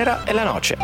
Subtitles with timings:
[0.00, 0.76] Tenera e la Noce.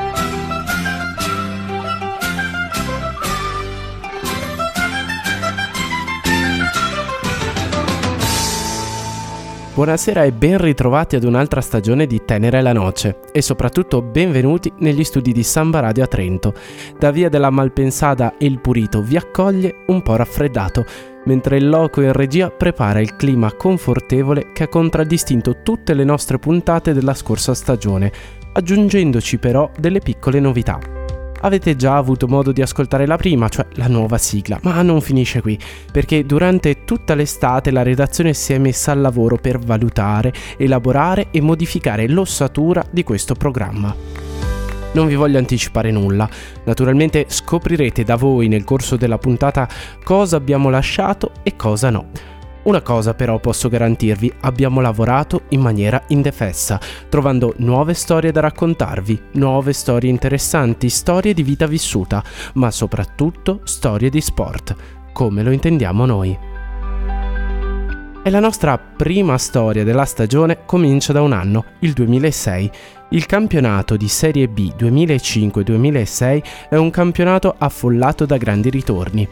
[9.72, 14.70] Buonasera e ben ritrovati ad un'altra stagione di Tenera e la Noce e soprattutto benvenuti
[14.80, 16.52] negli studi di Samba Radio a Trento.
[16.98, 20.84] Da via della Malpensada il Purito vi accoglie un po' raffreddato,
[21.26, 26.38] mentre il loco in regia prepara il clima confortevole che ha contraddistinto tutte le nostre
[26.38, 28.10] puntate della scorsa stagione,
[28.52, 30.78] aggiungendoci però delle piccole novità.
[31.40, 35.42] Avete già avuto modo di ascoltare la prima, cioè la nuova sigla, ma non finisce
[35.42, 35.58] qui,
[35.92, 41.40] perché durante tutta l'estate la redazione si è messa al lavoro per valutare, elaborare e
[41.42, 44.25] modificare l'ossatura di questo programma.
[44.96, 46.26] Non vi voglio anticipare nulla,
[46.64, 49.68] naturalmente scoprirete da voi nel corso della puntata
[50.02, 52.06] cosa abbiamo lasciato e cosa no.
[52.62, 56.80] Una cosa però posso garantirvi, abbiamo lavorato in maniera indefessa,
[57.10, 64.08] trovando nuove storie da raccontarvi, nuove storie interessanti, storie di vita vissuta, ma soprattutto storie
[64.08, 64.74] di sport,
[65.12, 66.55] come lo intendiamo noi.
[68.26, 72.70] E la nostra prima storia della stagione comincia da un anno, il 2006.
[73.10, 79.28] Il campionato di Serie B 2005-2006 è un campionato affollato da grandi ritorni.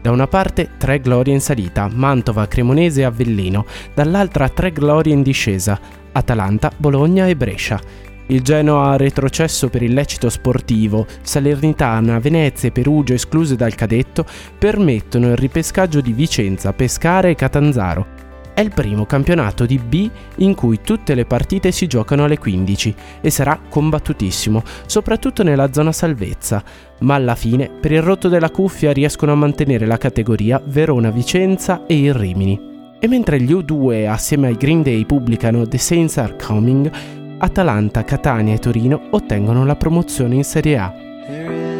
[0.00, 5.22] Da una parte tre glorie in salita, Mantova, Cremonese e Avellino, dall'altra tre glorie in
[5.22, 5.78] discesa,
[6.10, 7.80] Atalanta, Bologna e Brescia.
[8.26, 14.26] Il Genoa ha retrocesso per illecito sportivo, Salernitana, Venezia e Perugia escluse dal cadetto
[14.58, 18.21] permettono il ripescaggio di Vicenza, Pescara e Catanzaro.
[18.54, 22.94] È il primo campionato di B in cui tutte le partite si giocano alle 15
[23.22, 26.62] e sarà combattutissimo, soprattutto nella zona salvezza,
[27.00, 31.86] ma alla fine per il rotto della cuffia riescono a mantenere la categoria Verona Vicenza
[31.86, 32.70] e il Rimini.
[33.00, 36.90] E mentre gli U2 assieme ai Green Day pubblicano The Saints Are Coming,
[37.38, 41.71] Atalanta, Catania e Torino ottengono la promozione in Serie A.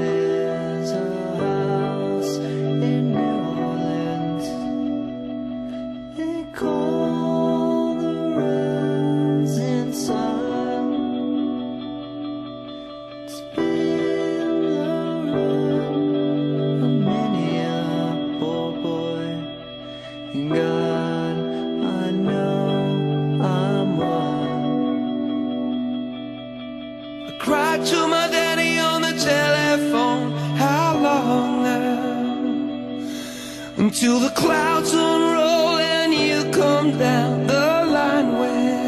[36.99, 38.83] down the line where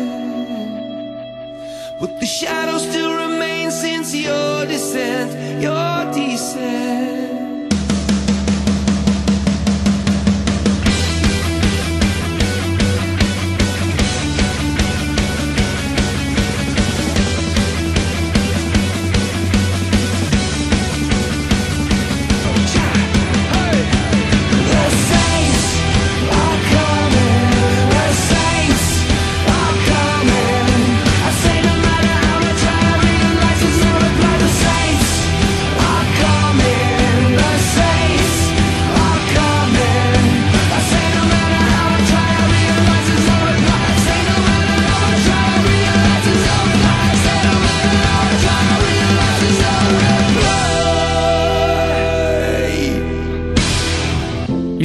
[2.00, 5.30] but the shadow still remains since your descent
[5.62, 7.23] your descent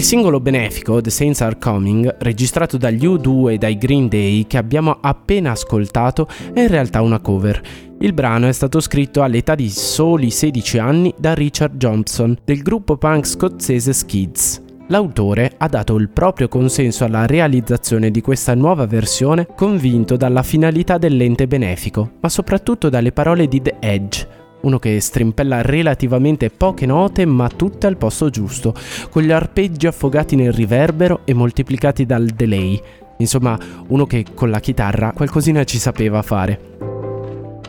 [0.09, 4.97] singolo benefico The Saints Are Coming, registrato dagli U2 e dai Green Day che abbiamo
[4.99, 7.61] appena ascoltato, è in realtà una cover.
[7.99, 12.97] Il brano è stato scritto all'età di soli 16 anni da Richard Johnson del gruppo
[12.97, 14.63] punk scozzese Skids.
[14.87, 20.97] L'autore ha dato il proprio consenso alla realizzazione di questa nuova versione convinto dalla finalità
[20.97, 24.27] dell'ente benefico, ma soprattutto dalle parole di The Edge,
[24.61, 28.73] uno che strimpella relativamente poche note ma tutte al posto giusto,
[29.09, 32.79] con gli arpeggi affogati nel riverbero e moltiplicati dal delay.
[33.17, 33.57] Insomma,
[33.88, 36.77] uno che con la chitarra qualcosina ci sapeva fare.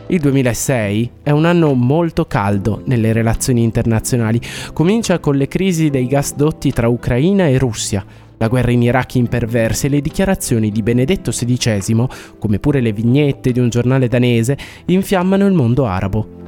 [0.07, 4.41] Il 2006 è un anno molto caldo nelle relazioni internazionali.
[4.73, 8.03] Comincia con le crisi dei gasdotti tra Ucraina e Russia,
[8.37, 12.07] la guerra in Iraq imperversa e le dichiarazioni di Benedetto XVI,
[12.39, 16.40] come pure le vignette di un giornale danese, infiammano il mondo arabo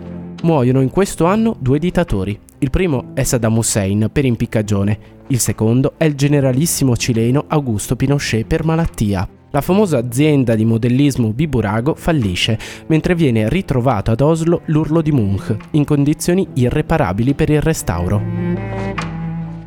[0.43, 2.39] muoiono in questo anno due dittatori.
[2.59, 4.97] Il primo è Saddam Hussein per impiccagione,
[5.27, 9.27] il secondo è il generalissimo cileno Augusto Pinochet per malattia.
[9.51, 12.57] La famosa azienda di modellismo Biburago fallisce,
[12.87, 18.21] mentre viene ritrovato ad Oslo l'urlo di Munch, in condizioni irreparabili per il restauro.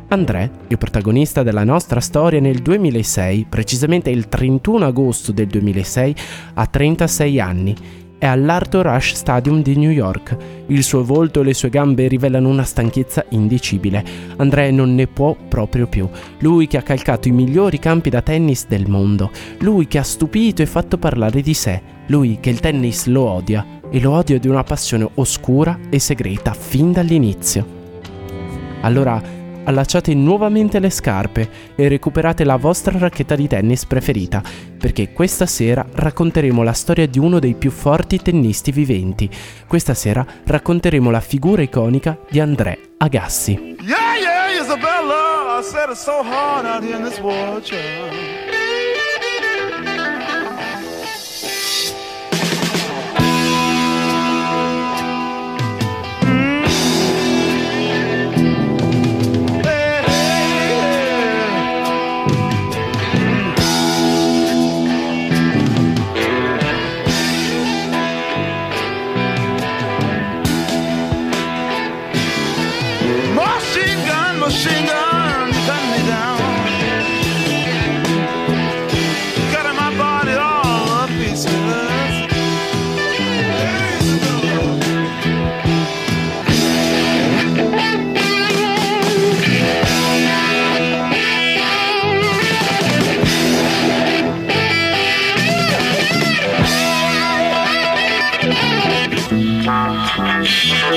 [0.09, 6.15] André, il protagonista della nostra storia nel 2006, precisamente il 31 agosto del 2006,
[6.53, 7.75] ha 36 anni
[8.17, 10.35] è all'Arthur Ashe Stadium di New York.
[10.67, 14.03] Il suo volto e le sue gambe rivelano una stanchezza indicibile.
[14.37, 16.09] André non ne può proprio più.
[16.39, 19.31] Lui che ha calcato i migliori campi da tennis del mondo.
[19.59, 21.81] Lui che ha stupito e fatto parlare di sé.
[22.07, 23.65] Lui che il tennis lo odia.
[23.89, 27.65] E lo odia di una passione oscura e segreta fin dall'inizio.
[28.81, 29.21] Allora
[29.67, 34.41] allacciate nuovamente le scarpe e recuperate la vostra racchetta di tennis preferita,
[34.77, 39.29] perché questa sera racconteremo la storia di uno dei più forti tennisti viventi.
[39.67, 43.75] Questa sera racconteremo la figura iconica di André Agassi.
[43.81, 48.36] Yeah, yeah, Isabella, I said it so hard out here in this world, child.
[73.67, 76.66] machine gun, machine gun, gun me down.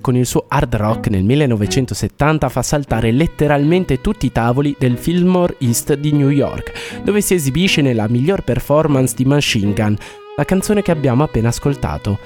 [0.00, 5.56] Con il suo hard rock nel 1970 fa saltare letteralmente tutti i tavoli del Fillmore
[5.58, 9.96] East di New York, dove si esibisce nella miglior performance di Machine Gun,
[10.36, 12.18] la canzone che abbiamo appena ascoltato.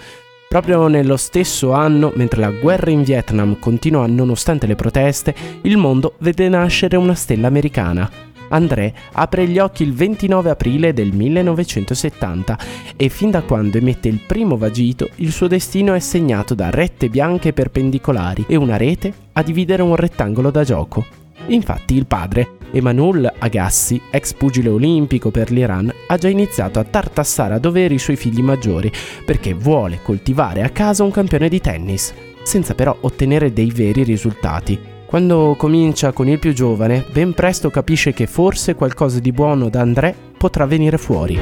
[0.49, 6.15] Proprio nello stesso anno, mentre la guerra in Vietnam continua nonostante le proteste, il mondo
[6.19, 8.09] vede nascere una stella americana,
[8.49, 12.59] André apre gli occhi il 29 aprile del 1970
[12.97, 17.09] e fin da quando emette il primo vagito il suo destino è segnato da rette
[17.09, 21.25] bianche perpendicolari e una rete a dividere un rettangolo da gioco.
[21.49, 27.55] Infatti il padre, Emanuel Agassi, ex pugile olimpico per l'Iran, ha già iniziato a tartassare
[27.55, 28.91] a dovere i suoi figli maggiori
[29.25, 32.13] perché vuole coltivare a casa un campione di tennis,
[32.43, 34.95] senza però ottenere dei veri risultati.
[35.07, 39.81] Quando comincia con il più giovane, ben presto capisce che forse qualcosa di buono da
[39.81, 41.39] André potrà venire fuori.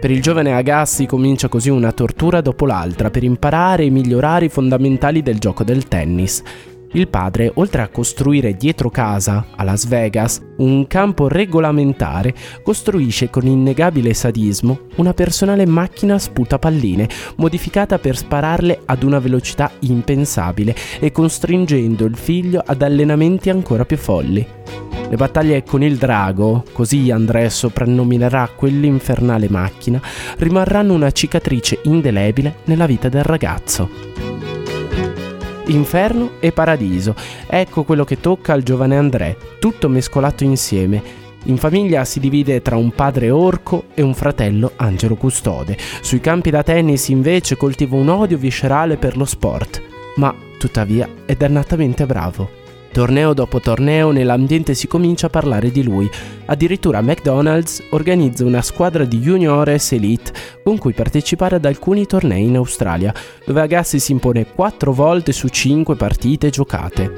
[0.00, 4.48] Per il giovane Agassi comincia così una tortura dopo l'altra per imparare e migliorare i
[4.48, 6.42] fondamentali del gioco del tennis
[6.92, 13.46] il padre, oltre a costruire dietro casa, a Las Vegas, un campo regolamentare, costruisce con
[13.46, 22.04] innegabile sadismo una personale macchina sputapalline, modificata per spararle ad una velocità impensabile e costringendo
[22.04, 24.46] il figlio ad allenamenti ancora più folli.
[25.12, 30.00] Le battaglie con il drago, così André soprannominerà quell'infernale macchina,
[30.38, 34.21] rimarranno una cicatrice indelebile nella vita del ragazzo.
[35.66, 37.14] Inferno e paradiso.
[37.46, 41.20] Ecco quello che tocca al giovane André, tutto mescolato insieme.
[41.44, 45.76] In famiglia si divide tra un padre orco e un fratello angelo custode.
[46.00, 49.82] Sui campi da tennis invece coltiva un odio viscerale per lo sport,
[50.16, 52.61] ma tuttavia è dannatamente bravo.
[52.92, 56.10] Torneo dopo torneo nell'ambiente si comincia a parlare di lui.
[56.44, 60.30] Addirittura McDonald's organizza una squadra di juniores elite
[60.62, 63.14] con cui partecipare ad alcuni tornei in Australia,
[63.46, 67.10] dove Agassi si impone 4 volte su 5 partite giocate.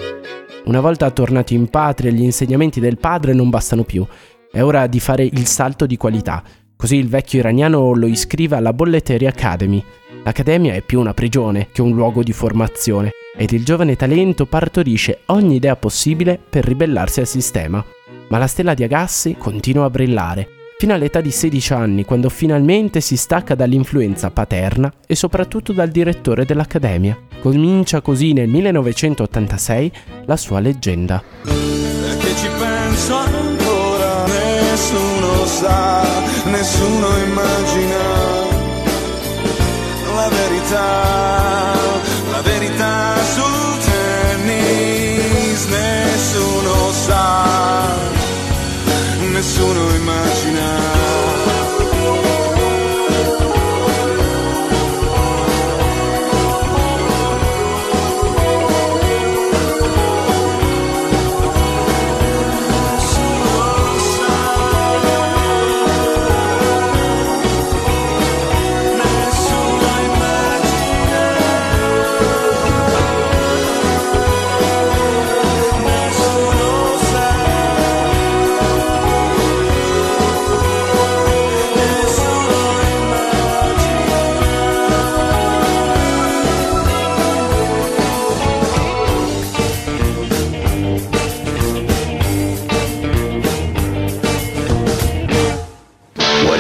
[0.67, 4.07] Una volta tornato in patria gli insegnamenti del padre non bastano più.
[4.53, 6.41] È ora di fare il salto di qualità.
[6.77, 9.83] Così il vecchio iraniano lo iscrive alla Bollettery Academy.
[10.23, 15.21] L'accademia è più una prigione che un luogo di formazione ed il giovane talento partorisce
[15.27, 17.85] ogni idea possibile per ribellarsi al sistema.
[18.29, 20.49] Ma la stella di Agassi continua a brillare,
[20.79, 26.45] fino all'età di 16 anni, quando finalmente si stacca dall'influenza paterna e soprattutto dal direttore
[26.45, 27.19] dell'Accademia.
[27.41, 29.93] Comincia così nel 1986
[30.27, 31.23] la sua leggenda.
[31.43, 36.03] Che ci penso ancora, nessuno sa,
[36.45, 38.43] nessuno immagina
[40.15, 41.75] la verità,
[42.31, 43.14] la verità
[49.45, 51.24] nessuno immagina.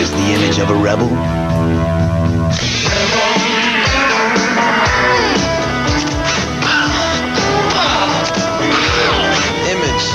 [0.05, 1.09] Is the image of a rebel?
[9.75, 10.07] Image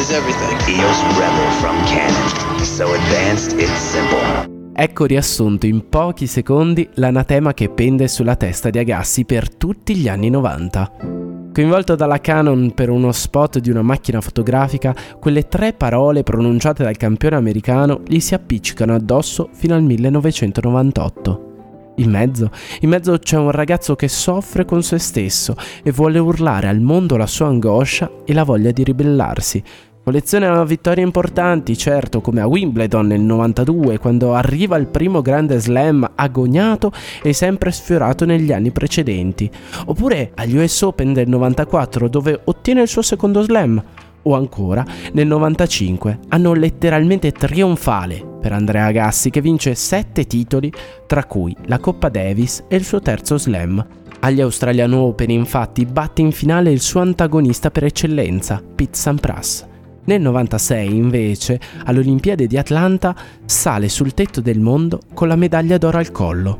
[0.00, 0.56] is everything.
[0.68, 2.64] Eos Rebel from Canon.
[2.64, 4.48] So advanced, it's simple.
[4.72, 10.08] Ecco riassunto in pochi secondi l'anatema che pende sulla testa di Agassi per tutti gli
[10.08, 11.19] anni 90.
[11.60, 16.96] Coinvolto dalla Canon per uno spot di una macchina fotografica, quelle tre parole pronunciate dal
[16.96, 21.92] campione americano gli si appiccicano addosso fino al 1998.
[21.96, 22.50] In mezzo,
[22.80, 27.18] in mezzo c'è un ragazzo che soffre con se stesso e vuole urlare al mondo
[27.18, 29.62] la sua angoscia e la voglia di ribellarsi.
[30.10, 36.04] Colleziona vittorie importanti, certo, come a Wimbledon nel 92, quando arriva il primo grande slam
[36.16, 36.90] agognato
[37.22, 39.48] e sempre sfiorato negli anni precedenti,
[39.86, 43.80] oppure agli US Open del 94, dove ottiene il suo secondo slam,
[44.22, 50.72] o ancora nel 95, anno letteralmente trionfale per Andrea Agassi che vince 7 titoli,
[51.06, 53.86] tra cui la Coppa Davis e il suo terzo slam.
[54.18, 59.68] Agli Australian Open infatti batte in finale il suo antagonista per eccellenza, Pete Sampras.
[60.04, 63.14] Nel 96 invece, all'Olimpiade di Atlanta,
[63.44, 66.58] sale sul tetto del mondo con la medaglia d'oro al collo.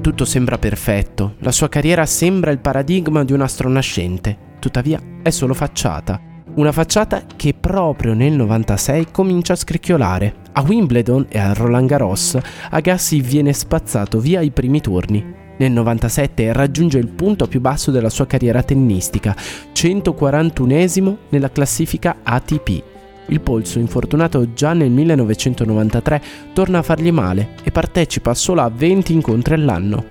[0.00, 5.54] Tutto sembra perfetto, la sua carriera sembra il paradigma di un astronascente, tuttavia è solo
[5.54, 6.20] facciata.
[6.54, 10.34] Una facciata che proprio nel 96 comincia a scricchiolare.
[10.52, 12.38] A Wimbledon e a Roland Garros
[12.70, 15.41] Agassi viene spazzato via ai primi turni.
[15.62, 19.32] Nel 97 raggiunge il punto più basso della sua carriera tennistica,
[19.72, 22.82] 141esimo nella classifica ATP.
[23.26, 29.12] Il polso, infortunato già nel 1993, torna a fargli male e partecipa solo a 20
[29.12, 30.04] incontri all'anno.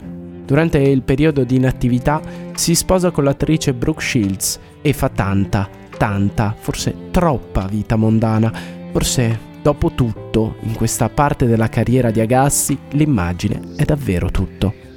[0.45, 2.21] Durante il periodo di inattività
[2.53, 5.67] si sposa con l'attrice Brooke Shields e fa tanta,
[5.97, 8.53] tanta, forse troppa vita mondana.
[8.93, 14.90] Forse, dopo tutto, in questa parte della carriera di Agassi, l'immagine è davvero tutto.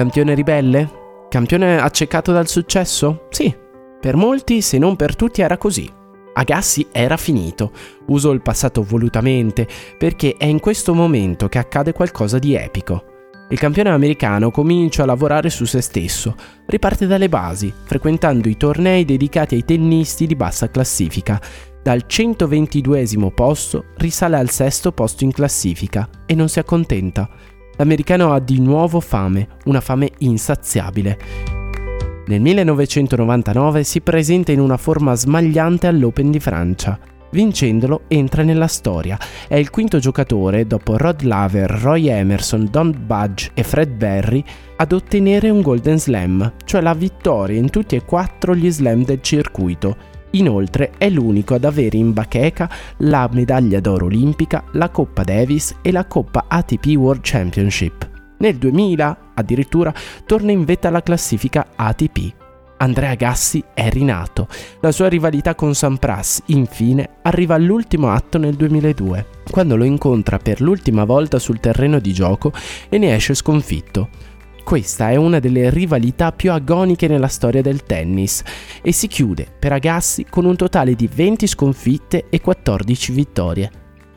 [0.00, 1.26] Campione ribelle?
[1.28, 3.26] Campione accecato dal successo?
[3.28, 3.54] Sì,
[4.00, 5.86] per molti, se non per tutti, era così.
[6.32, 7.70] Agassi era finito.
[8.06, 13.04] Uso il passato volutamente perché è in questo momento che accade qualcosa di epico.
[13.50, 19.04] Il campione americano comincia a lavorare su se stesso, riparte dalle basi, frequentando i tornei
[19.04, 21.38] dedicati ai tennisti di bassa classifica.
[21.82, 23.04] Dal 122
[23.34, 27.28] posto risale al sesto posto in classifica e non si accontenta.
[27.80, 31.18] L'americano ha di nuovo fame, una fame insaziabile.
[32.26, 36.98] Nel 1999 si presenta in una forma smagliante all'Open di Francia.
[37.30, 39.18] Vincendolo entra nella storia.
[39.48, 44.44] È il quinto giocatore, dopo Rod Laver, Roy Emerson, Don Budge e Fred Berry,
[44.76, 49.22] ad ottenere un Golden Slam, cioè la vittoria in tutti e quattro gli slam del
[49.22, 49.96] circuito.
[50.32, 55.90] Inoltre è l'unico ad avere in bacheca la medaglia d'oro olimpica, la Coppa Davis e
[55.90, 58.08] la Coppa ATP World Championship.
[58.38, 59.92] Nel 2000 addirittura
[60.24, 62.34] torna in vetta alla classifica ATP.
[62.78, 64.48] Andrea Gassi è rinato.
[64.80, 70.62] La sua rivalità con Sampras, infine, arriva all'ultimo atto nel 2002, quando lo incontra per
[70.62, 72.52] l'ultima volta sul terreno di gioco
[72.88, 74.08] e ne esce sconfitto.
[74.70, 78.40] Questa è una delle rivalità più agoniche nella storia del tennis
[78.80, 83.70] e si chiude per Agassi con un totale di 20 sconfitte e 14 vittorie.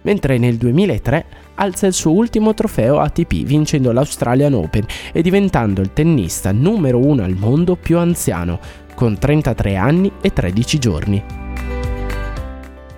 [0.04, 5.92] Mentre nel 2003 alza il suo ultimo trofeo ATP vincendo l'Australian Open e diventando il
[5.92, 8.60] tennista numero uno al mondo più anziano,
[8.94, 11.43] con 33 anni e 13 giorni.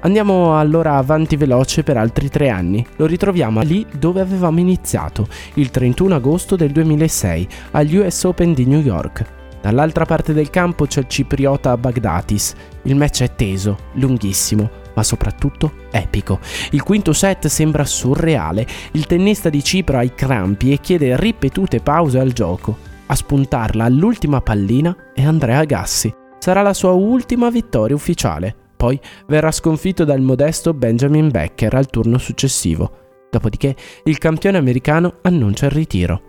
[0.06, 2.86] Andiamo allora avanti veloce per altri tre anni.
[2.98, 8.68] Lo ritroviamo lì dove avevamo iniziato, il 31 agosto del 2006, agli US Open di
[8.68, 9.26] New York.
[9.62, 12.54] Dall'altra parte del campo c'è il cipriota Bagdatis.
[12.84, 16.38] Il match è teso, lunghissimo, ma soprattutto epico.
[16.70, 18.68] Il quinto set sembra surreale.
[18.92, 22.78] Il tennista di Cipro ha i crampi e chiede ripetute pause al gioco.
[23.08, 26.14] A spuntarla all'ultima pallina è Andrea Gassi.
[26.38, 28.58] Sarà la sua ultima vittoria ufficiale.
[28.86, 32.92] Poi verrà sconfitto dal modesto Benjamin Becker al turno successivo.
[33.32, 36.22] Dopodiché il campione americano annuncia il ritiro.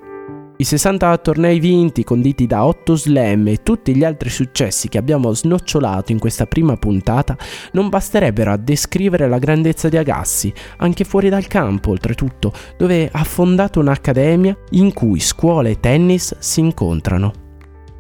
[0.56, 5.34] I 60 tornei vinti, conditi da 8 slam e tutti gli altri successi che abbiamo
[5.34, 7.36] snocciolato in questa prima puntata
[7.72, 13.25] non basterebbero a descrivere la grandezza di Agassi, anche fuori dal campo oltretutto, dove ha
[13.25, 17.45] fondato un'accademia in cui scuola e tennis si incontrano.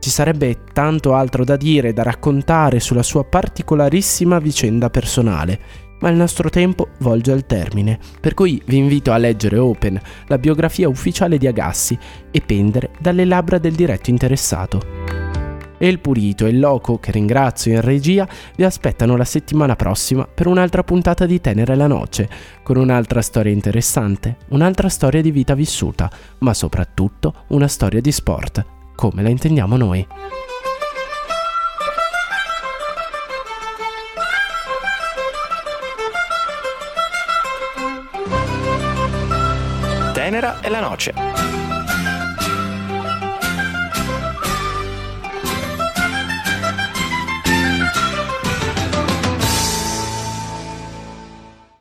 [0.06, 5.58] Ci sarebbe tanto altro da dire, da raccontare sulla sua particolarissima vicenda personale,
[5.98, 10.38] ma il nostro tempo volge al termine, per cui vi invito a leggere Open, la
[10.38, 11.98] biografia ufficiale di Agassi,
[12.30, 14.80] e pendere dalle labbra del diretto interessato.
[15.76, 20.24] E il Purito e il Loco, che ringrazio in regia, vi aspettano la settimana prossima
[20.32, 22.28] per un'altra puntata di Tenere la Noce,
[22.62, 28.74] con un'altra storia interessante, un'altra storia di vita vissuta, ma soprattutto una storia di sport
[28.96, 30.04] come la intendiamo noi.
[40.12, 41.65] Tenera e la noce.